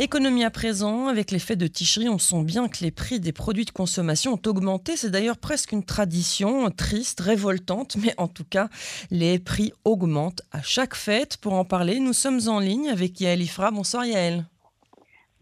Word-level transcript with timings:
Économie 0.00 0.44
à 0.44 0.50
présent, 0.50 1.08
avec 1.08 1.32
l'effet 1.32 1.56
de 1.56 1.66
Ticherie, 1.66 2.08
on 2.08 2.18
sent 2.18 2.44
bien 2.44 2.68
que 2.68 2.84
les 2.84 2.92
prix 2.92 3.18
des 3.18 3.32
produits 3.32 3.64
de 3.64 3.72
consommation 3.72 4.34
ont 4.34 4.48
augmenté. 4.48 4.96
C'est 4.96 5.10
d'ailleurs 5.10 5.38
presque 5.38 5.72
une 5.72 5.82
tradition 5.82 6.70
triste, 6.70 7.18
révoltante, 7.18 7.96
mais 7.96 8.14
en 8.16 8.28
tout 8.28 8.44
cas, 8.44 8.68
les 9.10 9.40
prix 9.40 9.72
augmentent 9.84 10.42
à 10.52 10.62
chaque 10.62 10.94
fête. 10.94 11.36
Pour 11.38 11.54
en 11.54 11.64
parler, 11.64 11.98
nous 11.98 12.12
sommes 12.12 12.38
en 12.46 12.60
ligne 12.60 12.90
avec 12.90 13.20
Yael 13.20 13.42
Ifra. 13.42 13.72
Bonsoir 13.72 14.04
Yael. 14.04 14.46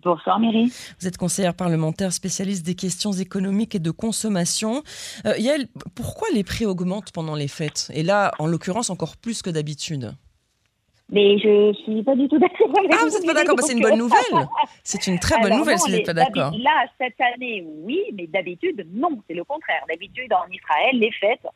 Bonsoir 0.02 0.40
Myri. 0.40 0.72
Vous 1.00 1.06
êtes 1.06 1.18
conseillère 1.18 1.52
parlementaire 1.52 2.14
spécialiste 2.14 2.64
des 2.64 2.76
questions 2.76 3.12
économiques 3.12 3.74
et 3.74 3.78
de 3.78 3.90
consommation. 3.90 4.82
Euh, 5.26 5.36
Yael, 5.36 5.68
pourquoi 5.94 6.28
les 6.32 6.44
prix 6.44 6.64
augmentent 6.64 7.12
pendant 7.12 7.34
les 7.34 7.48
fêtes? 7.48 7.90
Et 7.92 8.02
là, 8.02 8.32
en 8.38 8.46
l'occurrence, 8.46 8.88
encore 8.88 9.18
plus 9.18 9.42
que 9.42 9.50
d'habitude 9.50 10.14
mais 11.10 11.38
je 11.38 11.72
suis 11.84 12.02
pas 12.02 12.16
du 12.16 12.28
tout 12.28 12.38
d'accord 12.38 12.68
avec 12.76 12.90
Ah, 12.92 13.04
vous 13.04 13.10
n'êtes 13.10 13.26
pas 13.26 13.34
d'accord 13.34 13.56
bah, 13.56 13.62
C'est 13.64 13.74
une 13.74 13.82
bonne 13.82 13.98
nouvelle. 13.98 14.48
C'est 14.82 15.06
une 15.06 15.18
très 15.18 15.40
bonne 15.40 15.56
nouvelle 15.56 15.78
si 15.78 15.90
vous 15.90 15.96
n'êtes 15.96 16.06
pas 16.06 16.12
d'accord. 16.12 16.52
Là, 16.58 16.86
cette 17.00 17.20
année, 17.20 17.64
oui, 17.84 18.02
mais 18.14 18.26
d'habitude, 18.26 18.86
non. 18.92 19.22
C'est 19.28 19.34
le 19.34 19.44
contraire. 19.44 19.84
D'habitude, 19.88 20.32
en 20.32 20.50
Israël, 20.50 20.98
les 20.98 21.12
fêtes 21.12 21.46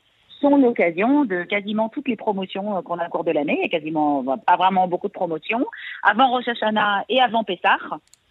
sont 0.40 0.56
l'occasion 0.56 1.24
de 1.24 1.42
quasiment 1.42 1.88
toutes 1.88 2.08
les 2.08 2.16
promotions 2.16 2.76
euh, 2.76 2.82
qu'on 2.82 2.98
a 2.98 3.06
au 3.06 3.10
cours 3.10 3.24
de 3.24 3.32
l'année. 3.32 3.58
Il 3.58 3.62
y 3.62 3.66
a 3.66 3.68
quasiment 3.68 4.24
pas 4.24 4.56
vraiment 4.56 4.86
beaucoup 4.88 5.08
de 5.08 5.12
promotions. 5.12 5.66
Avant 6.02 6.30
Rosh 6.30 6.48
Hashanah 6.48 7.04
et 7.08 7.20
avant 7.20 7.44
Pessah, 7.44 7.78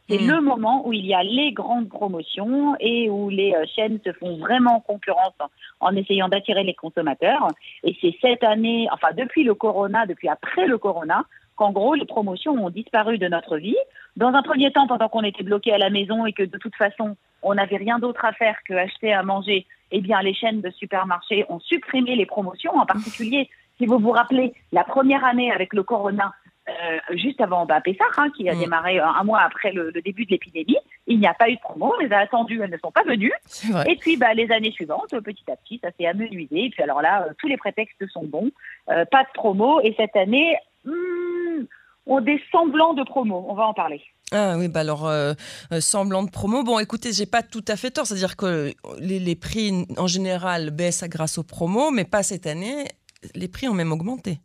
c'est 0.09 0.21
mm. 0.21 0.27
le 0.27 0.41
moment 0.41 0.87
où 0.87 0.93
il 0.93 1.05
y 1.05 1.13
a 1.13 1.23
les 1.23 1.51
grandes 1.51 1.89
promotions 1.89 2.75
et 2.79 3.09
où 3.09 3.29
les 3.29 3.53
euh, 3.53 3.65
chaînes 3.75 3.99
se 4.03 4.11
font 4.13 4.37
vraiment 4.37 4.79
concurrence 4.81 5.35
en 5.79 5.95
essayant 5.95 6.27
d'attirer 6.29 6.63
les 6.63 6.73
consommateurs. 6.73 7.47
Et 7.83 7.95
c'est 8.01 8.15
cette 8.21 8.43
année, 8.43 8.87
enfin 8.91 9.09
depuis 9.15 9.43
le 9.43 9.53
corona, 9.53 10.05
depuis 10.05 10.27
après 10.27 10.65
le 10.65 10.77
corona, 10.77 11.23
qu'en 11.55 11.71
gros 11.71 11.93
les 11.93 12.05
promotions 12.05 12.53
ont 12.53 12.69
disparu 12.69 13.17
de 13.17 13.27
notre 13.27 13.57
vie. 13.57 13.77
Dans 14.15 14.29
un 14.29 14.41
premier 14.41 14.71
temps, 14.71 14.87
pendant 14.87 15.09
qu'on 15.09 15.23
était 15.23 15.43
bloqué 15.43 15.71
à 15.71 15.77
la 15.77 15.89
maison 15.89 16.25
et 16.25 16.33
que 16.33 16.43
de 16.43 16.57
toute 16.57 16.75
façon 16.75 17.15
on 17.41 17.53
n'avait 17.53 17.77
rien 17.77 17.99
d'autre 17.99 18.25
à 18.25 18.33
faire 18.33 18.57
que 18.65 18.73
acheter 18.73 19.13
à 19.13 19.23
manger, 19.23 19.65
eh 19.91 20.01
bien 20.01 20.21
les 20.21 20.33
chaînes 20.33 20.61
de 20.61 20.71
supermarchés 20.71 21.45
ont 21.49 21.59
supprimé 21.59 22.15
les 22.15 22.25
promotions, 22.25 22.75
en 22.75 22.85
particulier 22.85 23.49
si 23.79 23.85
vous 23.85 23.97
vous 23.97 24.11
rappelez 24.11 24.53
la 24.71 24.83
première 24.83 25.23
année 25.23 25.51
avec 25.51 25.73
le 25.73 25.83
corona, 25.83 26.33
euh, 26.69 27.17
juste 27.17 27.41
avant 27.41 27.65
bah, 27.65 27.81
Pessah, 27.81 28.03
hein, 28.17 28.29
qui 28.35 28.49
a 28.49 28.55
mm. 28.55 28.59
démarré 28.59 28.99
un, 28.99 29.23
mois 29.23 29.41
après 29.41 29.71
le, 29.71 29.91
début 29.91 30.25
de 30.25 30.31
l'épidémie. 30.31 30.77
Il 31.07 31.19
n'y 31.19 31.27
a 31.27 31.33
pas 31.33 31.49
eu 31.49 31.55
de 31.55 31.61
promo, 31.61 31.93
on 31.95 32.03
les 32.03 32.11
a 32.11 32.19
attendues, 32.19 32.61
elles 32.63 32.71
ne 32.71 32.77
sont 32.77 32.91
pas 32.91 33.03
venues. 33.03 33.33
Et 33.87 33.95
puis 33.95 34.17
bah, 34.17 34.33
les 34.33 34.51
années 34.51 34.71
suivantes, 34.71 35.09
petit 35.09 35.43
à 35.51 35.55
petit, 35.55 35.79
ça 35.83 35.89
s'est 35.97 36.05
amenuisé. 36.05 36.65
Et 36.65 36.69
puis 36.69 36.83
alors 36.83 37.01
là, 37.01 37.23
euh, 37.23 37.33
tous 37.37 37.47
les 37.47 37.57
prétextes 37.57 38.05
sont 38.07 38.25
bons. 38.25 38.51
Euh, 38.89 39.05
pas 39.05 39.23
de 39.23 39.29
promo. 39.33 39.81
Et 39.81 39.93
cette 39.97 40.15
année, 40.15 40.55
hmm, 40.85 41.63
on 42.05 42.21
des 42.21 42.41
semblants 42.51 42.93
de 42.93 43.03
promo. 43.03 43.45
On 43.49 43.53
va 43.53 43.67
en 43.67 43.73
parler. 43.73 44.01
Ah 44.31 44.55
oui, 44.57 44.67
bah 44.67 44.81
alors, 44.81 45.11
semblant 45.79 46.21
de 46.21 46.29
promo. 46.29 46.63
Bon, 46.63 46.77
écoutez, 46.77 47.11
j'ai 47.13 47.25
pas 47.25 47.41
tout 47.41 47.65
à 47.67 47.75
fait 47.75 47.89
tort. 47.89 48.05
C'est-à-dire 48.05 48.35
que 48.35 48.71
les, 48.99 49.19
les, 49.19 49.35
prix, 49.35 49.87
en 49.97 50.05
général, 50.05 50.69
baissent 50.69 51.03
grâce 51.05 51.39
aux 51.39 51.43
promos, 51.43 51.89
mais 51.89 52.05
pas 52.05 52.21
cette 52.21 52.45
année. 52.45 52.85
Les 53.33 53.47
prix 53.47 53.67
ont 53.67 53.73
même 53.73 53.91
augmenté 53.91 54.39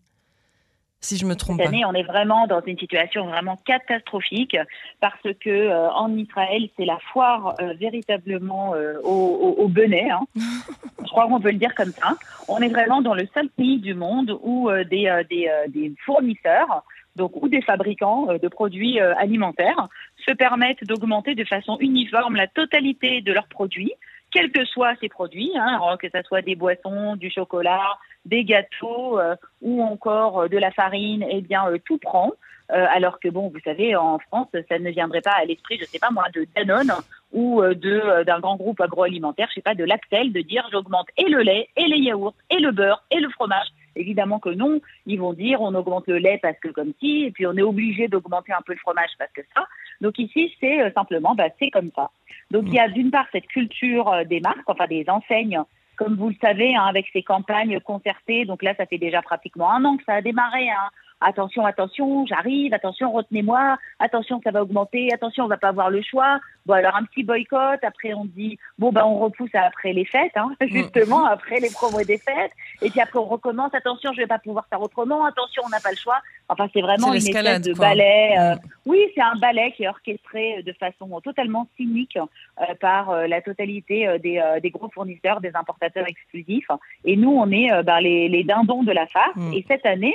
si 1.05 1.19
je 1.19 1.27
me 1.27 1.37
trompe 1.37 1.59
Cette 1.59 1.69
année, 1.69 1.85
on 1.85 1.93
est 1.93 2.03
vraiment 2.03 2.47
dans 2.47 2.63
une 2.63 2.79
situation 2.79 3.27
vraiment 3.27 3.61
catastrophique 3.67 4.57
parce 5.01 5.23
que 5.41 5.51
euh, 5.51 5.91
en 5.91 6.17
Israël, 6.17 6.69
c'est 6.77 6.87
la 6.87 6.99
foire 7.13 7.55
euh, 7.61 7.75
véritablement 7.75 8.75
euh, 8.75 8.95
au, 9.05 9.55
au, 9.59 9.69
benet. 9.69 10.11
Hein. 10.11 10.23
je 10.35 11.11
crois 11.11 11.27
qu'on 11.27 11.41
peut 11.41 11.51
le 11.51 11.59
dire 11.59 11.75
comme 11.75 11.93
ça. 11.93 12.17
On 12.49 12.59
est 12.59 12.71
vraiment 12.71 13.03
dans 13.03 13.15
le 13.15 13.29
seul 13.35 13.49
pays 13.51 13.79
du 13.79 13.95
monde 13.95 14.39
où 14.43 14.71
des, 14.91 15.23
des, 15.29 15.51
des, 15.69 15.93
fournisseurs 16.05 16.85
donc 17.17 17.41
ou 17.41 17.49
des 17.49 17.63
fabricants 17.63 18.27
de 18.43 18.49
produits 18.49 18.99
alimentaires 18.99 19.89
se 20.27 20.33
permettent 20.33 20.85
d'augmenter 20.85 21.35
de 21.35 21.45
façon 21.45 21.77
uniforme 21.81 22.35
la 22.35 22.49
totalité 22.49 23.21
de 23.21 23.33
leurs 23.33 23.47
produits, 23.47 23.93
quels 24.35 24.51
que 24.51 24.65
soient 24.65 24.95
ces 25.01 25.09
produits, 25.09 25.53
hein, 25.57 25.97
que 25.99 26.09
ce 26.13 26.21
soit 26.23 26.43
des 26.43 26.57
boissons, 26.57 27.15
du 27.15 27.31
chocolat, 27.31 27.97
des 28.27 28.45
gâteaux 28.45 29.19
euh, 29.21 29.37
ou 29.63 29.83
encore 29.83 30.43
euh, 30.43 30.49
de 30.49 30.59
la 30.59 30.73
farine, 30.73 31.25
eh 31.31 31.41
bien 31.41 31.67
euh, 31.69 31.79
tout 31.85 31.99
prend. 31.99 32.33
alors 32.69 33.21
que 33.21 33.29
bon, 33.29 33.51
vous 33.51 33.61
savez, 33.63 33.95
en 33.95 34.19
France, 34.19 34.49
ça 34.69 34.79
ne 34.79 34.91
viendrait 34.91 35.21
pas 35.21 35.37
à 35.41 35.45
l'esprit, 35.45 35.77
je 35.79 35.85
sais 35.85 35.99
pas 35.99 36.11
moi, 36.11 36.25
de 36.35 36.47
Danone 36.57 36.93
ou 37.33 37.63
d'un 37.63 38.41
grand 38.41 38.57
groupe 38.57 38.81
agroalimentaire, 38.81 39.49
je 39.51 39.57
sais 39.57 39.69
pas, 39.69 39.75
de 39.75 39.85
Lactel, 39.85 40.33
de 40.33 40.41
dire 40.41 40.67
j'augmente 40.73 41.09
et 41.19 41.29
le 41.29 41.43
lait, 41.43 41.69
et 41.77 41.87
les 41.87 41.99
yaourts, 41.99 42.35
et 42.49 42.61
le 42.61 42.71
beurre, 42.73 43.05
et 43.11 43.21
le 43.21 43.29
fromage. 43.29 43.69
Évidemment 43.97 44.39
que 44.39 44.51
non, 44.51 44.81
ils 45.07 45.21
vont 45.21 45.33
dire 45.33 45.61
on 45.61 45.75
augmente 45.75 46.07
le 46.07 46.19
lait 46.19 46.39
parce 46.43 46.59
que 46.59 46.69
comme 46.69 46.93
si, 47.01 47.25
et 47.25 47.31
puis 47.31 47.47
on 47.47 47.57
est 47.57 47.63
obligé 47.63 48.09
d'augmenter 48.09 48.53
un 48.53 48.63
peu 48.63 48.73
le 48.73 48.79
fromage 48.79 49.11
parce 49.19 49.33
que 49.33 49.43
ça. 49.55 49.67
Donc 50.01 50.19
ici, 50.19 50.53
c'est 50.61 50.93
simplement, 50.93 51.35
bah, 51.35 51.49
c'est 51.59 51.71
comme 51.71 51.91
ça. 51.95 52.11
Donc 52.51 52.65
il 52.67 52.75
y 52.75 52.81
a 52.81 52.89
d'une 52.89 53.11
part 53.11 53.27
cette 53.33 53.47
culture 53.47 54.13
des 54.27 54.41
marques, 54.41 54.69
enfin 54.69 54.87
des 54.87 55.05
enseignes 55.09 55.63
comme 55.97 56.17
vous 56.17 56.29
le 56.29 56.35
savez, 56.41 56.75
hein, 56.75 56.85
avec 56.85 57.07
ces 57.13 57.23
campagnes 57.23 57.81
concertées. 57.81 58.45
Donc 58.45 58.63
là, 58.63 58.75
ça 58.77 58.87
fait 58.87 58.99
déjà 58.99 59.23
pratiquement 59.23 59.71
un 59.71 59.85
an 59.85 59.97
que 59.97 60.05
ça 60.05 60.15
a 60.15 60.23
démarré. 60.23 60.69
Hein. 60.69 60.91
Attention, 61.21 61.65
attention, 61.65 62.27
j'arrive, 62.27 62.75
attention, 62.75 63.13
retenez-moi, 63.13 63.79
attention, 63.99 64.41
ça 64.45 64.51
va 64.51 64.63
augmenter, 64.63 65.09
attention, 65.13 65.45
on 65.45 65.49
va 65.49 65.57
pas 65.57 65.69
avoir 65.69 65.89
le 65.89 66.03
choix. 66.03 66.39
Bon, 66.67 66.75
alors 66.75 66.97
un 66.97 67.05
petit 67.05 67.23
boycott, 67.23 67.79
après 67.83 68.15
on 68.15 68.25
dit, 68.25 68.59
bon, 68.79 68.91
ben 68.91 69.05
on 69.05 69.19
repousse 69.19 69.55
après 69.55 69.93
les 69.93 70.05
fêtes, 70.05 70.37
hein, 70.37 70.51
justement, 70.67 71.25
après 71.25 71.61
les 71.61 71.71
promos 71.71 72.05
des 72.05 72.19
fêtes. 72.19 72.53
Et 72.83 72.91
puis 72.91 73.01
après 73.01 73.19
on 73.19 73.25
recommence, 73.25 73.75
attention, 73.75 74.13
je 74.13 74.19
vais 74.19 74.27
pas 74.27 74.39
pouvoir 74.39 74.67
faire 74.69 74.83
autrement, 74.83 75.25
attention, 75.25 75.63
on 75.65 75.69
n'a 75.69 75.81
pas 75.81 75.91
le 75.91 75.97
choix. 75.97 76.21
Enfin, 76.49 76.69
c'est 76.73 76.83
vraiment 76.83 77.13
une 77.13 77.17
espèce 77.17 77.63
de 77.63 77.73
ballet. 77.73 78.35
Euh, 78.39 78.55
mm. 78.55 78.59
oui, 78.87 78.99
c'est 79.15 79.23
un 79.23 79.37
ballet 79.37 79.73
qui 79.73 79.85
est 79.85 79.89
orchestré 79.89 80.63
de 80.63 80.73
façon 80.75 81.21
totalement 81.23 81.69
cynique 81.77 82.19
euh, 82.19 82.75
par 82.81 83.11
euh, 83.11 83.27
la 83.27 83.41
totalité 83.41 84.19
des, 84.19 84.43
des, 84.63 84.71
gros 84.71 84.91
fournisseurs, 84.91 85.41
des 85.41 85.53
importateurs 85.55 86.07
exclusifs. 86.07 86.71
Et 87.05 87.17
nous, 87.17 87.31
on 87.31 87.51
est 87.51 87.83
ben, 87.83 88.01
les, 88.01 88.29
les, 88.29 88.45
dindons 88.45 88.83
de 88.83 88.93
la 88.93 89.07
farce. 89.07 89.37
Mm. 89.37 89.53
Et 89.55 89.65
cette 89.69 89.87
année, 89.87 90.15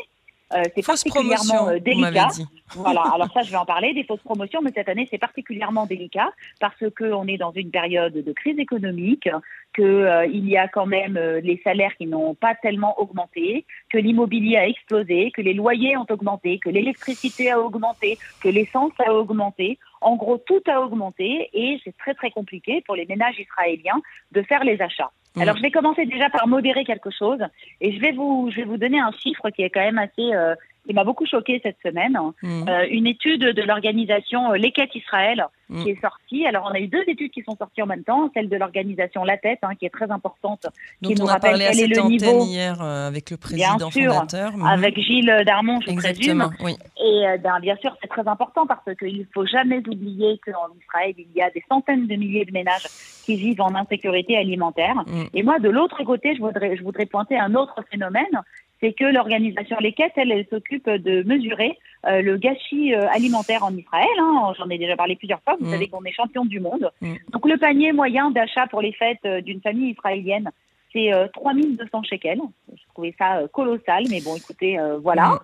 euh, 0.53 0.63
c'est 0.75 0.85
particulièrement 0.85 1.69
euh, 1.69 1.79
délicat. 1.79 2.29
Voilà, 2.75 3.01
alors 3.15 3.31
ça, 3.33 3.41
je 3.41 3.49
vais 3.49 3.57
en 3.57 3.65
parler 3.65 3.95
des 3.95 4.03
fausses 4.03 4.21
promotions, 4.21 4.61
mais 4.61 4.71
cette 4.75 4.89
année, 4.89 5.07
c'est 5.09 5.17
particulièrement 5.17 5.87
délicat 5.87 6.29
parce 6.59 6.83
qu'on 6.95 7.25
est 7.25 7.37
dans 7.37 7.51
une 7.51 7.71
période 7.71 8.13
de 8.13 8.31
crise 8.31 8.59
économique, 8.59 9.27
qu'il 9.73 9.83
euh, 9.83 10.27
y 10.27 10.55
a 10.55 10.67
quand 10.67 10.85
même 10.85 11.17
les 11.41 11.59
salaires 11.63 11.95
qui 11.97 12.05
n'ont 12.05 12.35
pas 12.35 12.53
tellement 12.53 12.99
augmenté, 12.99 13.65
que 13.89 13.97
l'immobilier 13.97 14.57
a 14.57 14.67
explosé, 14.67 15.31
que 15.31 15.41
les 15.41 15.55
loyers 15.55 15.97
ont 15.97 16.05
augmenté, 16.11 16.59
que 16.59 16.69
l'électricité 16.69 17.49
a 17.49 17.59
augmenté, 17.59 18.19
que 18.39 18.49
l'essence 18.49 18.93
a 19.03 19.15
augmenté. 19.15 19.79
En 20.01 20.15
gros, 20.15 20.37
tout 20.37 20.61
a 20.67 20.79
augmenté 20.79 21.49
et 21.53 21.81
c'est 21.83 21.97
très 21.97 22.13
très 22.13 22.29
compliqué 22.29 22.83
pour 22.85 22.95
les 22.95 23.07
ménages 23.07 23.39
israéliens 23.39 23.99
de 24.31 24.43
faire 24.43 24.63
les 24.63 24.79
achats. 24.79 25.11
Alors, 25.39 25.57
je 25.57 25.61
vais 25.61 25.71
commencer 25.71 26.05
déjà 26.05 26.29
par 26.29 26.47
modérer 26.47 26.83
quelque 26.83 27.09
chose 27.11 27.39
et 27.81 27.91
je 27.91 27.99
vais 27.99 28.11
vous, 28.11 28.49
je 28.51 28.57
vais 28.57 28.65
vous 28.65 28.77
donner 28.77 28.99
un 28.99 29.11
chiffre 29.11 29.49
qui 29.49 29.63
est 29.63 29.69
quand 29.69 29.81
même 29.81 29.97
assez, 29.97 30.33
euh, 30.33 30.55
qui 30.89 30.95
m'a 30.95 31.03
beaucoup 31.03 31.27
choqué 31.27 31.59
cette 31.61 31.77
semaine. 31.85 32.17
Mm. 32.41 32.67
Euh, 32.67 32.87
une 32.89 33.05
étude 33.05 33.41
de 33.41 33.61
l'organisation 33.61 34.51
euh, 34.51 34.57
Leket 34.57 34.89
Israël 34.95 35.45
mm. 35.69 35.83
qui 35.83 35.89
est 35.91 36.01
sortie. 36.01 36.47
Alors, 36.47 36.67
on 36.67 36.73
a 36.73 36.79
eu 36.79 36.87
deux 36.87 37.03
études 37.05 37.29
qui 37.29 37.43
sont 37.43 37.55
sorties 37.55 37.83
en 37.83 37.85
même 37.85 38.03
temps. 38.03 38.31
Celle 38.33 38.49
de 38.49 38.55
l'organisation 38.55 39.23
La 39.23 39.37
Tête, 39.37 39.59
hein, 39.61 39.75
qui 39.77 39.85
est 39.85 39.91
très 39.91 40.09
importante, 40.09 40.65
Donc, 41.03 41.13
qui 41.13 41.19
nous 41.19 41.25
on 41.25 41.27
rappelle 41.27 41.61
a 41.61 41.65
parlé 41.67 41.83
à 41.83 41.87
le 41.87 42.07
niveau. 42.07 42.43
hier 42.43 42.81
avec 42.81 43.29
le 43.29 43.37
président 43.37 43.77
bien 43.77 43.91
sûr, 43.91 44.13
fondateur. 44.13 44.51
Avec 44.65 44.99
Gilles 44.99 45.43
Darmon, 45.45 45.79
je 45.81 45.93
présume. 45.93 46.49
Oui. 46.63 46.75
Et 46.99 47.37
ben, 47.43 47.59
bien 47.59 47.75
sûr, 47.75 47.95
c'est 48.01 48.07
très 48.07 48.27
important 48.27 48.65
parce 48.65 48.83
qu'il 48.97 49.19
ne 49.19 49.25
faut 49.31 49.45
jamais 49.45 49.87
oublier 49.87 50.39
qu'en 50.43 50.73
Israël, 50.81 51.13
il 51.19 51.31
y 51.35 51.41
a 51.43 51.51
des 51.51 51.63
centaines 51.69 52.07
de 52.07 52.15
milliers 52.15 52.45
de 52.45 52.51
ménages 52.51 52.87
qui 53.25 53.35
vivent 53.35 53.61
en 53.61 53.75
insécurité 53.75 54.37
alimentaire. 54.37 54.95
Et 55.35 55.43
moi, 55.43 55.59
de 55.59 55.69
l'autre 55.69 56.03
côté, 56.03 56.35
je 56.35 56.41
voudrais, 56.41 56.75
je 56.77 56.83
voudrais 56.83 57.05
pointer 57.05 57.37
un 57.37 57.53
autre 57.53 57.75
phénomène, 57.91 58.41
c'est 58.81 58.93
que 58.93 59.03
l'organisation 59.03 59.77
Les 59.79 59.93
Caisses, 59.93 60.11
elle, 60.15 60.31
elle 60.31 60.45
s'occupe 60.49 60.89
de 60.89 61.23
mesurer 61.23 61.77
euh, 62.05 62.21
le 62.21 62.37
gâchis 62.37 62.93
euh, 62.93 63.09
alimentaire 63.09 63.63
en 63.63 63.75
Israël. 63.75 64.07
Hein. 64.19 64.53
J'en 64.57 64.69
ai 64.69 64.77
déjà 64.77 64.95
parlé 64.95 65.15
plusieurs 65.15 65.41
fois. 65.41 65.57
Vous 65.59 65.67
mm. 65.67 65.71
savez 65.71 65.87
qu'on 65.87 66.03
est 66.03 66.13
champion 66.13 66.45
du 66.45 66.59
monde. 66.59 66.89
Mm. 67.01 67.15
Donc 67.31 67.47
le 67.47 67.57
panier 67.57 67.91
moyen 67.91 68.31
d'achat 68.31 68.67
pour 68.67 68.81
les 68.81 68.93
fêtes 68.93 69.19
euh, 69.25 69.41
d'une 69.41 69.59
famille 69.61 69.91
israélienne, 69.91 70.49
c'est 70.91 71.11
3200 71.33 72.01
shekels. 72.01 72.41
Je 72.73 72.81
trouvais 72.91 73.13
ça 73.15 73.41
colossal, 73.53 74.05
mais 74.09 74.21
bon, 74.21 74.35
écoutez, 74.35 74.79
voilà. 75.03 75.39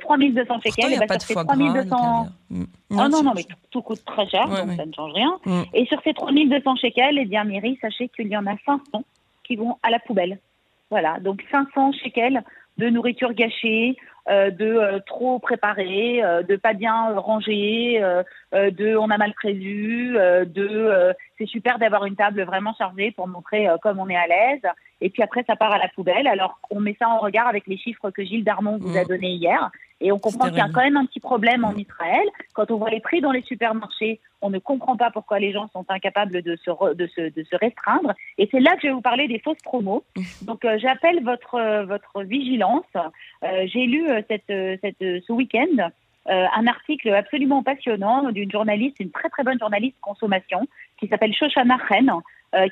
3200 0.00 0.60
shekels, 0.60 0.92
et 0.92 0.98
bah, 0.98 1.18
sur 1.18 1.40
ces 1.40 1.46
3200... 1.46 2.28
Non, 2.48 3.08
non, 3.08 3.24
non, 3.24 3.32
mais 3.34 3.44
tout, 3.72 3.82
coûte 3.82 4.04
très 4.04 4.24
cher, 4.28 4.46
donc 4.46 4.76
ça 4.76 4.86
ne 4.86 4.92
change 4.92 5.14
rien. 5.14 5.36
Mm. 5.44 5.62
Et 5.74 5.84
sur 5.86 6.00
ces 6.04 6.14
3200 6.14 6.76
shekels, 6.76 7.18
eh 7.18 7.24
bien, 7.24 7.42
Mairie, 7.42 7.76
sachez 7.80 8.08
qu'il 8.10 8.28
y 8.28 8.36
en 8.36 8.46
a 8.46 8.54
500 8.64 9.02
qui 9.42 9.56
vont 9.56 9.78
à 9.82 9.90
la 9.90 9.98
poubelle. 9.98 10.38
Voilà, 10.92 11.20
donc 11.20 11.42
500 11.50 11.92
shekels 11.92 12.44
de 12.76 12.90
nourriture 12.90 13.32
gâchée, 13.32 13.96
euh, 14.28 14.50
de 14.50 14.66
euh, 14.66 14.98
trop 15.06 15.38
préparé, 15.38 16.22
euh, 16.22 16.42
de 16.42 16.56
pas 16.56 16.74
bien 16.74 17.18
rangé, 17.18 17.98
de 18.52 18.94
on 18.98 19.08
a 19.08 19.16
mal 19.16 19.32
prévu, 19.32 20.12
de 20.12 21.14
c'est 21.38 21.46
super 21.46 21.78
d'avoir 21.78 22.04
une 22.04 22.14
table 22.14 22.42
vraiment 22.42 22.74
chargée 22.74 23.10
pour 23.10 23.26
montrer 23.26 23.68
comme 23.80 24.00
on 24.00 24.10
est 24.10 24.16
à 24.16 24.26
l'aise. 24.26 24.60
Et 25.00 25.08
puis 25.08 25.22
après, 25.22 25.44
ça 25.46 25.56
part 25.56 25.72
à 25.72 25.78
la 25.78 25.88
poubelle. 25.88 26.26
Alors, 26.26 26.60
on 26.70 26.78
met 26.78 26.94
ça 26.98 27.08
en 27.08 27.20
regard 27.20 27.48
avec 27.48 27.66
les 27.66 27.78
chiffres 27.78 28.10
que 28.10 28.22
Gilles 28.22 28.44
Darmon 28.44 28.76
vous 28.76 28.94
a 28.98 29.04
mmh. 29.04 29.08
donnés 29.08 29.32
hier. 29.32 29.70
Et 30.02 30.10
on 30.10 30.18
comprend 30.18 30.48
qu'il 30.48 30.58
y 30.58 30.60
a 30.60 30.68
quand 30.68 30.82
même 30.82 30.96
un 30.96 31.06
petit 31.06 31.20
problème 31.20 31.64
en 31.64 31.74
Israël. 31.74 32.26
Quand 32.54 32.70
on 32.70 32.76
voit 32.76 32.90
les 32.90 33.00
prix 33.00 33.20
dans 33.20 33.30
les 33.30 33.42
supermarchés, 33.42 34.20
on 34.42 34.50
ne 34.50 34.58
comprend 34.58 34.96
pas 34.96 35.10
pourquoi 35.10 35.38
les 35.38 35.52
gens 35.52 35.68
sont 35.72 35.86
incapables 35.88 36.42
de 36.42 36.56
se, 36.56 36.94
de 36.94 37.06
se, 37.06 37.20
de 37.32 37.44
se 37.44 37.56
restreindre. 37.56 38.12
Et 38.36 38.48
c'est 38.50 38.60
là 38.60 38.74
que 38.74 38.82
je 38.82 38.88
vais 38.88 38.92
vous 38.92 39.00
parler 39.00 39.28
des 39.28 39.38
fausses 39.38 39.62
promos. 39.62 40.04
Donc 40.42 40.64
euh, 40.64 40.76
j'appelle 40.78 41.22
votre, 41.22 41.54
euh, 41.54 41.84
votre 41.84 42.24
vigilance. 42.24 42.84
Euh, 42.96 43.66
j'ai 43.66 43.86
lu 43.86 44.08
cette, 44.28 44.52
cette, 44.80 44.98
ce 44.98 45.32
week-end 45.32 45.90
un 46.26 46.68
article 46.68 47.08
absolument 47.12 47.64
passionnant 47.64 48.30
d'une 48.30 48.50
journaliste, 48.50 49.00
une 49.00 49.10
très 49.10 49.28
très 49.28 49.42
bonne 49.42 49.58
journaliste 49.58 49.96
consommation, 50.00 50.68
qui 50.96 51.08
s'appelle 51.08 51.34
Shoshana 51.34 51.76
Chen, 51.88 52.12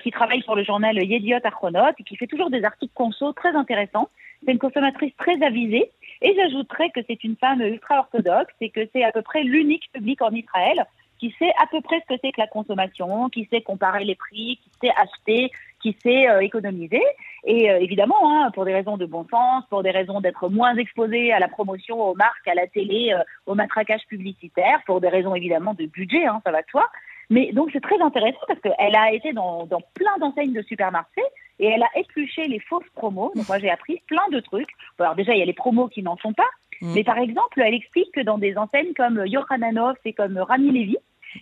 qui 0.00 0.12
travaille 0.12 0.44
pour 0.44 0.55
le 0.55 0.62
journal 0.62 0.97
Yediot 0.97 1.41
Achronot 1.43 1.91
et 1.99 2.05
qui 2.05 2.15
fait 2.15 2.29
toujours 2.29 2.49
des 2.49 2.62
articles 2.62 2.93
conso 2.94 3.32
très 3.32 3.53
intéressants. 3.56 4.09
C'est 4.44 4.53
une 4.53 4.61
consommatrice 4.61 5.12
très 5.17 5.43
avisée. 5.43 5.91
Et 6.22 6.34
j'ajouterais 6.34 6.90
que 6.90 7.00
c'est 7.06 7.25
une 7.25 7.37
femme 7.37 7.61
ultra-orthodoxe 7.62 8.55
et 8.61 8.70
que 8.70 8.81
c'est 8.93 9.05
à 9.05 9.12
peu 9.12 9.22
près 9.22 9.43
l'unique 9.43 9.90
public 9.93 10.20
en 10.22 10.31
Israël 10.31 10.84
qui 11.20 11.34
sait 11.38 11.52
à 11.62 11.67
peu 11.67 11.81
près 11.82 12.00
ce 12.00 12.14
que 12.14 12.20
c'est 12.22 12.32
que 12.32 12.40
la 12.40 12.46
consommation, 12.46 13.28
qui 13.28 13.46
sait 13.50 13.61
comparer 13.61 14.05
les 14.05 14.14
prix, 14.14 14.58
qui 14.62 14.70
sait 14.81 14.93
acheter, 14.96 15.52
qui 15.82 15.94
sait 16.02 16.28
euh, 16.28 16.40
économiser. 16.40 17.02
Et 17.44 17.70
euh, 17.70 17.78
évidemment, 17.78 18.17
hein, 18.25 18.50
pour 18.52 18.64
des 18.64 18.72
raisons 18.72 18.96
de 18.96 19.05
bon 19.05 19.26
sens, 19.31 19.64
pour 19.69 19.82
des 19.82 19.90
raisons 19.90 20.20
d'être 20.20 20.49
moins 20.49 20.75
exposé 20.76 21.31
à 21.32 21.38
la 21.38 21.49
promotion, 21.49 22.00
aux 22.02 22.14
marques, 22.14 22.49
à 22.49 22.55
la 22.55 22.67
télé, 22.67 23.12
euh, 23.12 23.22
au 23.44 23.55
matraquage 23.55 24.06
publicitaire, 24.08 24.81
pour 24.87 25.00
des 25.02 25.08
raisons 25.08 25.34
évidemment 25.34 25.75
de 25.75 25.84
budget, 25.84 26.25
hein, 26.25 26.40
ça 26.44 26.52
va 26.52 26.62
de 26.62 26.69
soi. 26.70 26.88
Mais 27.31 27.53
donc 27.53 27.71
c'est 27.73 27.81
très 27.81 28.00
intéressant 28.00 28.41
parce 28.47 28.61
qu'elle 28.61 28.97
a 28.97 29.12
été 29.12 29.32
dans, 29.32 29.65
dans 29.67 29.81
plein 29.94 30.19
d'enseignes 30.19 30.53
de 30.53 30.62
supermarchés 30.62 31.23
et 31.61 31.67
elle 31.67 31.82
a 31.82 31.91
épluché 31.94 32.49
les 32.49 32.59
fausses 32.59 32.88
promos. 32.94 33.32
Donc 33.37 33.47
moi 33.49 33.59
j'ai 33.59 33.71
appris 33.71 34.03
plein 34.09 34.29
de 34.32 34.41
trucs. 34.41 34.69
alors 34.99 35.15
déjà 35.15 35.32
il 35.32 35.38
y 35.38 35.43
a 35.43 35.47
les 35.47 35.53
promos 35.53 35.88
qui 35.88 36.03
n'en 36.03 36.17
sont 36.17 36.32
pas, 36.32 36.50
mm. 36.81 36.93
mais 36.94 37.05
par 37.05 37.19
exemple 37.19 37.61
elle 37.61 37.75
explique 37.75 38.12
que 38.12 38.21
dans 38.21 38.38
des 38.38 38.56
enseignes 38.59 38.93
comme 38.94 39.25
Yohananov 39.25 39.97
et 40.05 40.12
comme 40.12 40.38
Rami 40.38 40.73
Levy, 40.73 40.97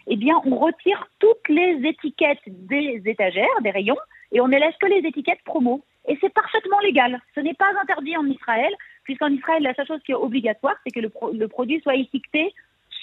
eh 0.07 0.17
bien 0.17 0.41
on 0.45 0.59
retire 0.59 1.09
toutes 1.19 1.49
les 1.49 1.81
étiquettes 1.89 2.43
des 2.47 3.03
étagères, 3.07 3.47
des 3.63 3.71
rayons, 3.71 3.97
et 4.33 4.43
on 4.43 4.49
ne 4.49 4.59
laisse 4.59 4.77
que 4.79 4.87
les 4.87 5.09
étiquettes 5.09 5.43
promos. 5.45 5.83
Et 6.07 6.19
c'est 6.21 6.33
parfaitement 6.33 6.81
légal. 6.81 7.21
Ce 7.35 7.41
n'est 7.41 7.55
pas 7.55 7.69
interdit 7.83 8.17
en 8.17 8.27
Israël, 8.27 8.75
puisqu'en 9.05 9.29
Israël 9.29 9.63
la 9.63 9.75
seule 9.75 9.87
chose 9.87 10.03
qui 10.05 10.13
est 10.13 10.17
obligatoire, 10.17 10.75
c'est 10.85 10.91
que 10.91 11.01
le, 11.01 11.11
le 11.33 11.49
produit 11.49 11.81
soit 11.81 11.97
étiqueté 11.97 12.55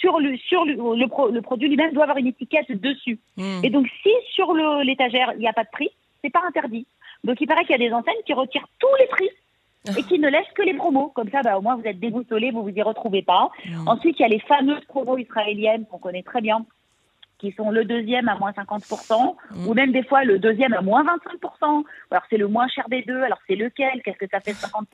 sur 0.06 0.20
le 0.20 0.38
sur 0.38 0.66
le, 0.66 0.76
le, 0.76 1.42
produit 1.42 1.68
lui-même 1.68 1.94
doit 1.94 2.04
avoir 2.04 2.18
une 2.18 2.28
étiquette 2.28 2.72
dessus. 2.80 3.18
Mm. 3.38 3.62
Et 3.64 3.70
donc 3.72 3.88
si 4.04 4.12
sur 4.34 4.54
l'étagère 4.54 5.32
il 5.34 5.40
n'y 5.40 5.48
a 5.48 5.54
pas 5.54 5.64
de 5.64 5.70
prix, 5.72 5.90
c'est 6.24 6.30
pas 6.30 6.44
interdit. 6.48 6.86
Donc 7.24 7.42
il 7.42 7.48
paraît 7.48 7.64
qu'il 7.64 7.72
y 7.72 7.84
a 7.84 7.90
des 7.90 7.94
enseignes 7.94 8.22
qui 8.26 8.34
retirent 8.34 8.68
tous 8.80 8.96
les 9.00 9.08
prix 9.08 9.30
et 9.98 10.04
qui 10.04 10.20
ne 10.20 10.30
laissent 10.30 10.54
que 10.56 10.62
les 10.62 10.76
promos. 10.76 11.12
Comme 11.16 11.30
ça, 11.30 11.42
bah, 11.42 11.58
au 11.58 11.62
moins 11.62 11.76
vous 11.76 11.86
êtes 11.86 12.00
déboussolés, 12.00 12.52
vous 12.52 12.64
vous 12.64 12.70
y 12.70 12.82
retrouvez 12.82 13.24
pas. 13.24 13.50
Ensuite, 13.88 14.20
il 14.20 14.22
y 14.22 14.26
a 14.26 14.30
les 14.30 14.40
fameuses 14.40 14.86
promos 14.86 15.18
israéliennes 15.18 15.86
qu'on 15.86 15.98
connaît 15.98 16.24
très 16.24 16.42
bien, 16.42 16.66
qui 17.40 17.52
sont 17.52 17.72
le 17.72 17.86
deuxième 17.86 18.28
à 18.30 18.36
moins 18.38 18.52
50%, 18.52 19.36
mm. 19.52 19.68
ou 19.68 19.74
même 19.74 19.92
des 19.92 20.04
fois 20.04 20.24
le 20.24 20.40
deuxième 20.40 20.74
à 20.74 20.82
moins 20.82 21.04
25%. 21.04 21.84
Alors 22.12 22.24
c'est 22.30 22.38
le 22.38 22.48
moins 22.48 22.68
cher 22.68 22.88
des 22.90 23.02
deux, 23.02 23.22
alors 23.22 23.40
c'est 23.48 23.56
lequel 23.56 24.02
Qu'est-ce 24.04 24.18
que 24.18 24.30
ça 24.30 24.40
fait 24.40 24.54
50% 24.54 24.86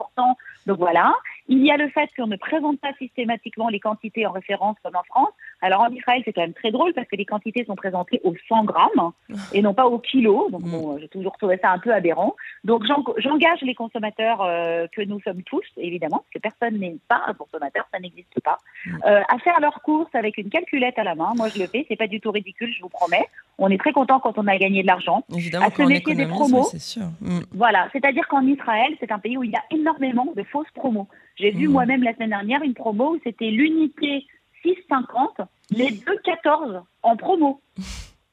Donc 0.68 0.78
voilà. 0.78 1.14
Il 1.54 1.66
y 1.66 1.70
a 1.70 1.76
le 1.76 1.90
fait 1.90 2.10
qu'on 2.16 2.28
ne 2.28 2.38
présente 2.38 2.80
pas 2.80 2.94
systématiquement 2.94 3.68
les 3.68 3.82
quantités 3.82 4.26
en 4.26 4.32
référence 4.32 4.78
comme 4.82 4.96
en 4.96 5.04
France. 5.04 5.34
Alors 5.62 5.82
en 5.82 5.90
Israël, 5.90 6.22
c'est 6.26 6.34
quand 6.34 6.42
même 6.42 6.54
très 6.54 6.72
drôle 6.72 6.94
parce 6.94 7.08
que 7.08 7.16
les 7.16 7.26
quantités 7.26 7.64
sont 7.66 7.76
présentées 7.76 8.20
au 8.24 8.34
100 8.50 8.66
grammes 8.66 9.12
et 9.54 9.62
non 9.62 9.74
pas 9.74 9.86
au 9.86 10.00
kilo. 10.00 10.50
Donc 10.50 10.64
bon, 10.64 10.98
j'ai 11.00 11.08
toujours 11.08 11.38
trouvé 11.38 11.58
ça 11.62 11.72
un 11.72 11.80
peu 11.80 11.94
aberrant. 11.94 12.36
Donc 12.64 12.84
j'engage 13.18 13.62
les 13.62 13.76
consommateurs 13.76 14.42
euh, 14.42 14.88
que 14.92 15.02
nous 15.02 15.20
sommes 15.22 15.44
tous, 15.44 15.66
évidemment, 15.78 16.18
parce 16.18 16.34
que 16.34 16.40
personne 16.40 16.80
n'est 16.80 16.98
pas 17.08 17.22
un 17.28 17.34
consommateur, 17.34 17.88
ça 17.94 18.00
n'existe 18.00 18.40
pas, 18.44 18.58
euh, 19.06 19.22
à 19.28 19.38
faire 19.40 19.60
leurs 19.60 19.82
courses 19.82 20.14
avec 20.14 20.38
une 20.38 20.50
calculette 20.50 20.98
à 20.98 21.04
la 21.04 21.16
main. 21.16 21.34
Moi, 21.36 21.50
je 21.50 21.60
le 21.60 21.68
fais, 21.68 21.86
c'est 21.88 21.96
pas 21.96 22.08
du 22.08 22.20
tout 22.20 22.32
ridicule, 22.32 22.74
je 22.74 22.82
vous 22.82 22.90
promets. 22.90 23.28
On 23.58 23.70
est 23.70 23.78
très 23.78 23.92
content 23.92 24.20
quand 24.20 24.38
on 24.38 24.48
a 24.48 24.58
gagné 24.58 24.82
de 24.82 24.88
l'argent. 24.88 25.24
Évidemment, 25.36 25.68
à 25.68 25.72
se 25.72 25.82
méfier 25.84 26.16
des 26.16 26.26
promos. 26.26 26.72
Sûr. 26.78 27.08
Mm. 27.22 27.42
Voilà, 27.54 27.88
c'est-à-dire 27.92 28.28
qu'en 28.28 28.46
Israël, 28.46 28.96
c'est 29.00 29.12
un 29.12 29.20
pays 29.20 29.38
où 29.38 29.44
il 29.44 29.52
y 29.52 29.56
a 29.56 29.64
énormément 29.70 30.34
de 30.36 30.44
fausses 30.44 30.72
promos. 30.74 31.08
J'ai 31.36 31.52
vu 31.52 31.68
mm. 31.68 31.72
moi-même 31.72 32.04
la 32.04 32.14
semaine 32.14 32.30
dernière 32.30 32.64
une 32.64 32.74
promo 32.74 33.16
où 33.16 33.20
c'était 33.24 33.50
l'unité 33.50 34.26
6,50, 34.64 35.46
les 35.72 35.92
2,14 35.92 36.82
en 37.04 37.16
promo. 37.16 37.62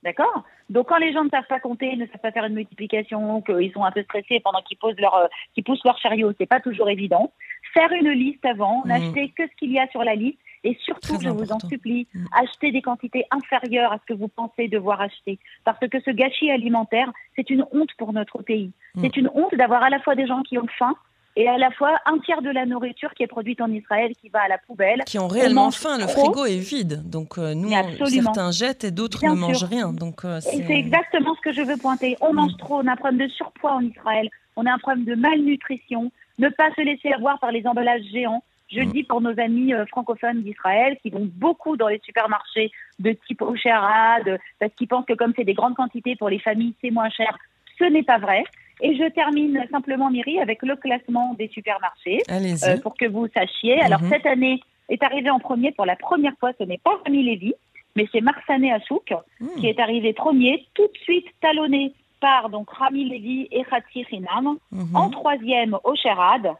D'accord? 0.05 0.45
Donc 0.71 0.89
quand 0.89 0.99
les 0.99 1.13
gens 1.13 1.25
ne 1.25 1.31
savent 1.31 1.47
pas 1.49 1.59
compter, 1.59 1.97
ne 1.97 2.07
savent 2.07 2.21
pas 2.21 2.31
faire 2.31 2.45
une 2.45 2.55
multiplication, 2.55 3.43
qu'ils 3.43 3.73
sont 3.73 3.85
un 3.85 3.91
peu 3.91 4.03
stressés 4.05 4.41
pendant 4.41 4.63
qu'ils 4.63 4.79
posent 4.79 4.99
leur, 4.99 5.15
euh, 5.17 5.27
qu'ils 5.55 5.65
poussent 5.65 5.85
leur 5.85 5.99
chariot, 5.99 6.33
c'est 6.39 6.47
pas 6.47 6.61
toujours 6.61 6.89
évident. 6.89 7.33
Faire 7.75 7.91
une 7.93 8.11
liste 8.11 8.45
avant, 8.45 8.83
mm. 8.85 8.89
n'acheter 8.89 9.29
que 9.31 9.43
ce 9.45 9.57
qu'il 9.57 9.73
y 9.73 9.79
a 9.79 9.89
sur 9.89 10.05
la 10.05 10.15
liste 10.15 10.39
et 10.65 10.77
surtout, 10.83 11.21
je 11.21 11.29
vous 11.29 11.53
en 11.53 11.61
supplie, 11.61 12.07
mm. 12.13 12.25
achetez 12.33 12.73
des 12.73 12.83
quantités 12.83 13.25
inférieures 13.31 13.93
à 13.93 13.99
ce 13.99 14.13
que 14.13 14.19
vous 14.19 14.29
pensez 14.29 14.69
devoir 14.69 15.01
acheter. 15.01 15.39
Parce 15.65 15.79
que 15.79 16.01
ce 16.01 16.11
gâchis 16.11 16.51
alimentaire, 16.51 17.11
c'est 17.37 17.51
une 17.51 17.65
honte 17.73 17.93
pour 17.97 18.13
notre 18.13 18.43
pays. 18.43 18.73
Mm. 18.95 19.01
C'est 19.03 19.17
une 19.17 19.31
honte 19.35 19.55
d'avoir 19.55 19.83
à 19.83 19.91
la 19.91 20.01
fois 20.01 20.15
des 20.15 20.27
gens 20.27 20.43
qui 20.43 20.59
ont 20.59 20.67
faim 20.79 20.95
et 21.39 21.49
à 21.49 21.57
la 21.57 21.71
fois 21.71 21.97
un 22.05 22.19
tiers 22.19 22.43
de 22.43 22.51
la 22.51 22.67
nourriture 22.67 23.15
qui 23.15 23.23
est 23.23 23.29
produite 23.29 23.61
en 23.61 23.71
Israël 23.71 24.13
qui 24.21 24.29
va 24.29 24.41
à 24.41 24.49
la 24.49 24.59
poubelle. 24.59 25.05
Qui 25.07 25.21
ont 25.21 25.29
réellement 25.29 25.71
faim, 25.71 25.97
le 25.97 26.09
frigo 26.09 26.45
est 26.45 26.59
vide. 26.59 27.09
Donc 27.09 27.39
euh, 27.39 27.55
nous, 27.55 27.71
certains 28.07 28.51
jettent 28.51 28.83
et 28.83 28.91
d'autres 28.91 29.25
ne 29.25 29.35
mangent 29.35 29.63
rien. 29.63 29.93
Donc 29.93 30.25
euh, 30.25 30.41
c'est 30.41 30.69
exactement 30.69 31.37
ce 31.37 31.41
que 31.41 31.53
je 31.53 31.63
veux 31.63 31.77
pointer. 31.77 32.17
On 32.21 32.33
mange 32.33 32.55
mm. 32.55 32.59
trop, 32.59 32.81
on 32.83 32.87
a 32.89 32.93
un 32.93 32.97
problème 32.97 33.25
de 33.25 33.33
surpoids 33.33 33.75
en 33.75 33.83
Israël, 33.83 34.29
on 34.57 34.67
a 34.67 34.73
un 34.73 34.79
problème 34.79 35.05
de 35.05 35.15
malnutrition. 35.15 36.11
Ne 36.41 36.49
pas 36.49 36.71
se 36.75 36.81
laisser 36.81 37.13
avoir 37.13 37.39
par 37.39 37.53
les 37.53 37.65
emballages 37.69 38.03
géants. 38.13 38.43
Je 38.69 38.81
le 38.81 38.87
mm. 38.87 38.93
dis 38.93 39.05
pour 39.05 39.21
nos 39.21 39.39
amis 39.39 39.73
euh, 39.73 39.87
francophones 39.87 40.43
d'Israël 40.43 40.99
qui 41.03 41.11
vont 41.11 41.31
beaucoup 41.33 41.77
dans 41.77 41.89
les 41.89 42.01
supermarchés 42.05 42.73
de 42.99 43.13
type 43.29 43.43
Ocherad, 43.43 44.41
parce 44.59 44.73
qu'ils 44.75 44.89
pensent 44.89 45.07
que 45.07 45.15
comme 45.15 45.35
c'est 45.37 45.45
des 45.45 45.55
grandes 45.55 45.77
quantités 45.77 46.17
pour 46.17 46.31
les 46.31 46.41
familles, 46.41 46.75
c'est 46.83 46.91
moins 46.91 47.11
cher. 47.11 47.39
Ce 47.79 47.85
n'est 47.85 48.03
pas 48.03 48.19
vrai. 48.19 48.43
Et 48.81 48.97
je 48.97 49.09
termine 49.11 49.65
simplement, 49.71 50.11
Myri, 50.11 50.41
avec 50.41 50.63
le 50.63 50.77
classement 50.77 51.35
des 51.35 51.49
supermarchés 51.49 52.23
euh, 52.31 52.81
pour 52.81 52.97
que 52.97 53.07
vous 53.07 53.27
sachiez. 53.35 53.81
Alors, 53.81 54.03
mhm. 54.03 54.11
cette 54.11 54.27
année 54.27 54.61
est 54.89 55.03
arrivé 55.03 55.31
en 55.31 55.39
premier 55.39 55.73
pour 55.73 55.85
la 55.85 55.97
première 55.97 56.35
fois. 56.39 56.53
Ce 56.59 56.65
n'est 56.65 56.79
pas 56.79 56.99
Rami 57.05 57.23
Lévy, 57.23 57.55
mais 57.97 58.07
c'est 58.13 58.21
Marsané 58.21 58.73
Achouk 58.73 59.13
hmm. 59.41 59.61
qui 59.61 59.67
est 59.67 59.81
arrivé 59.81 60.13
premier, 60.13 60.67
tout 60.75 60.87
de 60.87 60.99
suite 60.99 61.27
talonné 61.41 61.93
par 62.21 62.49
donc 62.49 62.71
Rami 62.71 63.05
Lévy 63.05 63.49
et 63.51 63.65
Khati 63.65 64.05
Rinam. 64.05 64.57
Mhm. 64.73 64.97
En 64.97 65.11
troisième, 65.11 65.77
Ocherad. 65.85 66.53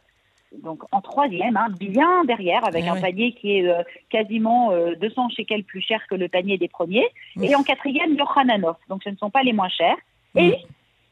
Donc 0.63 0.81
en 0.91 0.99
troisième, 1.01 1.55
hein, 1.57 1.67
bien 1.79 2.23
derrière, 2.25 2.65
avec 2.65 2.83
eh 2.85 2.89
un 2.89 2.99
panier 2.99 3.33
qui 3.33 3.57
est 3.57 3.67
euh, 3.67 3.83
quasiment 4.09 4.71
200 4.99 5.25
euh, 5.25 5.29
shekels 5.35 5.63
plus 5.63 5.81
cher 5.81 6.01
que 6.09 6.15
le 6.15 6.27
panier 6.27 6.57
des 6.57 6.67
premiers. 6.67 7.07
Et 7.39 7.55
en 7.55 7.61
quatrième, 7.61 8.15
Yochananov. 8.15 8.75
Donc 8.89 9.03
ce 9.03 9.09
ne 9.09 9.15
sont 9.15 9.29
pas 9.29 9.43
les 9.43 9.53
moins 9.53 9.69
chers. 9.69 9.97
Et 10.35 10.49
hmm 10.49 10.55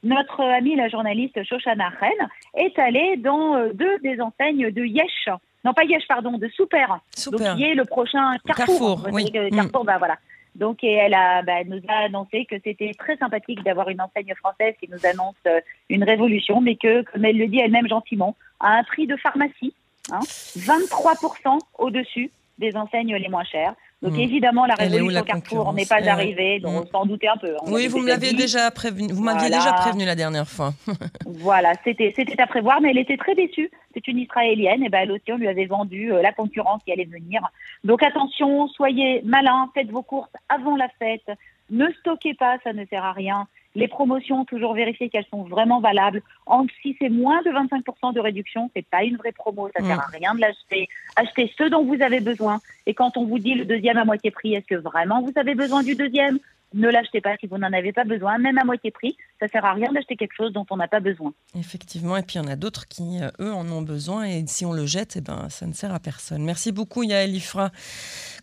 notre 0.07 0.41
amie 0.41 0.75
la 0.75 0.89
journaliste 0.89 1.43
Shoshana 1.43 1.89
Ren 1.99 2.27
est 2.55 2.77
allée 2.79 3.17
dans 3.17 3.55
euh, 3.55 3.71
deux 3.73 3.99
des 3.99 4.19
enseignes 4.21 4.71
de 4.71 4.83
Yesh. 4.83 5.29
Non, 5.63 5.73
pas 5.73 5.83
Yesh, 5.83 6.07
pardon, 6.07 6.37
de 6.37 6.47
Super. 6.47 6.99
Super. 7.15 7.39
Donc, 7.39 7.57
qui 7.57 7.63
est 7.63 7.75
le 7.75 7.85
prochain 7.85 8.37
Carrefour. 8.45 9.03
Carrefour, 9.03 9.13
oui. 9.13 9.31
Carrefour, 9.51 9.83
bah, 9.83 9.97
voilà. 9.97 10.17
Donc, 10.55 10.83
et 10.83 10.93
elle, 10.93 11.13
a, 11.13 11.43
bah, 11.43 11.63
nous 11.65 11.81
a 11.87 12.05
annoncé 12.05 12.45
que 12.45 12.55
c'était 12.63 12.91
très 12.97 13.15
sympathique 13.17 13.63
d'avoir 13.63 13.89
une 13.89 14.01
enseigne 14.01 14.33
française 14.35 14.73
qui 14.79 14.89
nous 14.89 15.05
annonce 15.05 15.35
euh, 15.45 15.59
une 15.89 16.03
révolution, 16.03 16.61
mais 16.61 16.75
que, 16.75 17.03
comme 17.03 17.25
elle 17.25 17.37
le 17.37 17.47
dit 17.47 17.59
elle-même 17.59 17.87
gentiment, 17.87 18.35
à 18.59 18.77
un 18.77 18.83
prix 18.83 19.05
de 19.05 19.15
pharmacie, 19.17 19.73
hein, 20.11 20.19
23% 20.19 21.59
au-dessus 21.77 22.31
des 22.57 22.75
enseignes 22.75 23.15
les 23.15 23.29
moins 23.29 23.43
chères. 23.43 23.75
Donc 24.03 24.13
hmm. 24.13 24.19
évidemment, 24.19 24.65
la 24.67 24.75
révolution 24.75 25.23
Carrefour 25.23 25.73
n'est 25.73 25.85
pas 25.85 26.01
eh 26.01 26.07
arrivée, 26.07 26.59
donc 26.59 26.85
on 26.85 26.99
s'en 26.99 27.05
doutait 27.07 27.29
un 27.29 27.37
peu. 27.37 27.55
Oui, 27.65 27.87
vous 27.87 27.99
m'aviez 27.99 28.33
déjà 28.33 28.69
prévenu. 28.69 29.11
Vous 29.11 29.23
m'aviez 29.23 29.49
déjà 29.49 29.73
prévenu 29.73 30.05
la 30.05 30.13
dernière 30.13 30.47
fois. 30.47 30.73
voilà, 31.25 31.73
c'était 31.83 32.13
c'était 32.15 32.39
à 32.39 32.45
prévoir, 32.45 32.79
mais 32.79 32.91
elle 32.91 32.99
était 32.99 33.17
très 33.17 33.33
déçue. 33.33 33.71
C'est 33.95 34.07
une 34.07 34.19
Israélienne, 34.19 34.83
et 34.83 34.89
ben 34.89 34.99
elle 35.01 35.11
aussi 35.13 35.31
on 35.31 35.37
lui 35.37 35.47
avait 35.47 35.65
vendu 35.65 36.13
euh, 36.13 36.21
la 36.21 36.31
concurrence 36.31 36.83
qui 36.85 36.91
allait 36.91 37.05
venir. 37.05 37.41
Donc 37.83 38.03
attention, 38.03 38.67
soyez 38.67 39.21
malins, 39.25 39.71
faites 39.73 39.89
vos 39.89 40.03
courses 40.03 40.29
avant 40.47 40.75
la 40.75 40.89
fête. 40.99 41.31
Ne 41.71 41.87
stockez 41.99 42.35
pas, 42.35 42.57
ça 42.63 42.73
ne 42.73 42.85
sert 42.85 43.03
à 43.03 43.13
rien. 43.13 43.47
Les 43.77 43.87
promotions, 43.87 44.43
toujours 44.43 44.73
vérifier 44.73 45.07
qu'elles 45.07 45.27
sont 45.29 45.43
vraiment 45.43 45.79
valables. 45.79 46.23
En, 46.47 46.65
si 46.81 46.97
c'est 46.99 47.09
moins 47.09 47.43
de 47.43 47.51
25% 47.51 48.11
de 48.11 48.19
réduction, 48.19 48.71
c'est 48.75 48.85
pas 48.85 49.03
une 49.03 49.17
vraie 49.17 49.31
promo, 49.31 49.69
ça 49.77 49.83
sert 49.85 49.99
à 49.99 50.07
mm. 50.07 50.19
rien 50.19 50.33
de 50.33 50.41
l'acheter. 50.41 50.89
Achetez 51.15 51.53
ce 51.55 51.69
dont 51.69 51.85
vous 51.85 52.01
avez 52.01 52.19
besoin. 52.19 52.59
Et 52.87 52.95
quand 52.95 53.17
on 53.17 53.25
vous 53.25 53.37
dit 53.37 53.53
le 53.53 53.65
deuxième 53.65 53.97
à 53.97 54.03
moitié 54.03 54.31
prix, 54.31 54.55
est-ce 54.55 54.65
que 54.65 54.81
vraiment 54.81 55.21
vous 55.21 55.31
avez 55.35 55.53
besoin 55.53 55.83
du 55.83 55.93
deuxième? 55.93 56.39
Ne 56.77 56.89
l'achetez 56.89 57.21
pas 57.21 57.35
si 57.39 57.47
vous 57.47 57.57
n'en 57.57 57.73
avez 57.73 57.91
pas 57.91 58.03
besoin, 58.03 58.37
même 58.37 58.57
à 58.57 58.63
moitié 58.63 58.91
prix. 58.91 59.17
Ça 59.39 59.47
sert 59.47 59.65
à 59.65 59.73
rien 59.73 59.91
d'acheter 59.91 60.15
quelque 60.15 60.35
chose 60.35 60.53
dont 60.53 60.65
on 60.69 60.77
n'a 60.77 60.87
pas 60.87 60.99
besoin. 60.99 61.33
Effectivement, 61.55 62.15
et 62.17 62.21
puis 62.21 62.35
il 62.35 62.43
y 62.43 62.45
en 62.45 62.47
a 62.47 62.55
d'autres 62.55 62.87
qui, 62.87 63.19
euh, 63.21 63.29
eux, 63.39 63.53
en 63.53 63.67
ont 63.69 63.81
besoin, 63.81 64.25
et 64.25 64.45
si 64.47 64.65
on 64.65 64.73
le 64.73 64.85
jette, 64.85 65.15
eh 65.17 65.21
ben, 65.21 65.49
ça 65.49 65.65
ne 65.65 65.73
sert 65.73 65.93
à 65.93 65.99
personne. 65.99 66.43
Merci 66.43 66.71
beaucoup, 66.71 67.03
Yael 67.03 67.35
Ifra. 67.35 67.71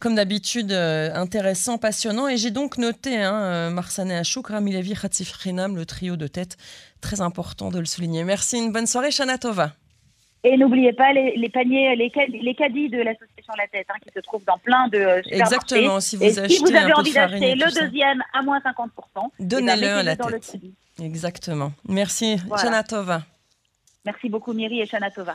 Comme 0.00 0.16
d'habitude, 0.16 0.72
euh, 0.72 1.14
intéressant, 1.14 1.78
passionnant, 1.78 2.28
et 2.28 2.36
j'ai 2.36 2.50
donc 2.50 2.78
noté 2.78 3.16
hein, 3.16 3.34
euh, 3.34 3.70
Marsané 3.70 4.16
Achouk, 4.16 4.48
Ramilevi, 4.48 4.94
Khatsif 4.94 5.32
le 5.44 5.84
trio 5.84 6.16
de 6.16 6.26
tête, 6.26 6.56
très 7.00 7.20
important 7.20 7.70
de 7.70 7.78
le 7.78 7.84
souligner. 7.84 8.24
Merci, 8.24 8.58
une 8.58 8.72
bonne 8.72 8.86
soirée, 8.86 9.10
Shana 9.10 9.38
Tova. 9.38 9.72
Et 10.46 10.58
n'oubliez 10.58 10.92
pas 10.92 11.12
les, 11.14 11.48
paniers, 11.48 11.96
les, 11.96 12.12
les, 12.28 12.54
caddies 12.54 12.90
de 12.90 12.98
l'association 12.98 13.54
La 13.56 13.66
Tête, 13.66 13.86
hein, 13.88 13.98
qui 14.02 14.12
se 14.14 14.20
trouvent 14.20 14.44
dans 14.44 14.58
plein 14.58 14.88
de 14.88 14.98
supermarchés. 14.98 15.34
Exactement, 15.34 16.00
si 16.00 16.16
vous, 16.16 16.22
et 16.22 16.38
achetez 16.38 16.48
si 16.50 16.60
vous 16.60 16.68
avez 16.68 16.92
un 16.92 16.96
envie 16.96 17.12
d'acheter 17.14 17.54
le 17.54 17.80
deuxième 17.80 18.22
à 18.34 18.42
moins 18.42 18.58
50%, 18.58 19.30
donnez-le 19.40 19.78
eh 19.78 19.80
ben, 19.80 19.96
à 19.96 20.02
La 20.02 20.16
Tête. 20.16 20.56
Exactement. 21.02 21.72
Merci, 21.88 22.36
Voilà. 22.46 22.62
Chanatova. 22.62 23.22
Merci 24.04 24.28
beaucoup 24.28 24.52
Miri 24.52 24.82
et 24.82 24.86
Shanatova. 24.86 25.32